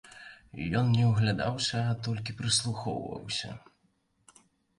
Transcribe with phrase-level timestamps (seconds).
[0.79, 3.53] Ён не ўглядаўся, а толькі прыслухоўваўся.